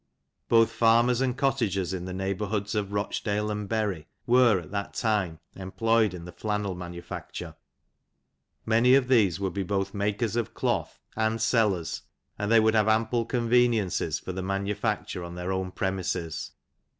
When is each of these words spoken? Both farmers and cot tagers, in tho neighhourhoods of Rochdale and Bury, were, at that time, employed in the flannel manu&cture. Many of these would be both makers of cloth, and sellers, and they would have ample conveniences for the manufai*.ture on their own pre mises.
Both 0.49 0.71
farmers 0.71 1.21
and 1.21 1.37
cot 1.37 1.57
tagers, 1.59 1.93
in 1.93 2.05
tho 2.05 2.11
neighhourhoods 2.11 2.73
of 2.73 2.91
Rochdale 2.91 3.51
and 3.51 3.69
Bury, 3.69 4.07
were, 4.25 4.59
at 4.59 4.71
that 4.71 4.95
time, 4.95 5.39
employed 5.55 6.15
in 6.15 6.25
the 6.25 6.31
flannel 6.31 6.73
manu&cture. 6.73 7.53
Many 8.65 8.95
of 8.95 9.07
these 9.07 9.39
would 9.39 9.53
be 9.53 9.61
both 9.61 9.93
makers 9.93 10.35
of 10.35 10.55
cloth, 10.55 10.99
and 11.15 11.39
sellers, 11.39 12.01
and 12.39 12.51
they 12.51 12.59
would 12.59 12.73
have 12.73 12.87
ample 12.87 13.25
conveniences 13.25 14.17
for 14.17 14.31
the 14.33 14.41
manufai*.ture 14.41 15.23
on 15.23 15.35
their 15.35 15.51
own 15.51 15.69
pre 15.69 15.91
mises. 15.91 16.49